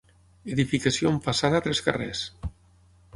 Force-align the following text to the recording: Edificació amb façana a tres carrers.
Edificació 0.53 1.11
amb 1.11 1.27
façana 1.29 1.59
a 1.59 1.65
tres 1.67 1.83
carrers. 1.89 2.25